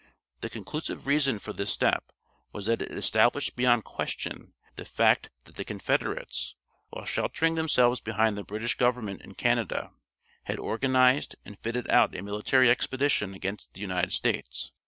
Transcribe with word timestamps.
The 0.39 0.49
conclusive 0.49 1.05
reason 1.05 1.37
for 1.37 1.53
this 1.53 1.71
step 1.71 2.11
was 2.53 2.65
that 2.65 2.81
it 2.81 2.91
established 2.91 3.55
beyond 3.55 3.83
question 3.83 4.53
the 4.75 4.83
fact 4.83 5.29
that 5.43 5.57
the 5.57 5.63
Confederates, 5.63 6.55
while 6.89 7.05
sheltering 7.05 7.53
themselves 7.53 7.99
behind 8.01 8.35
the 8.35 8.41
British 8.43 8.73
Government 8.73 9.21
in 9.21 9.35
Canada, 9.35 9.91
had 10.45 10.57
organized 10.57 11.35
and 11.45 11.59
fitted 11.59 11.87
out 11.91 12.15
a 12.15 12.23
military 12.23 12.67
expedition 12.67 13.35
against 13.35 13.75
the 13.75 13.81
United 13.81 14.11
States. 14.11 14.71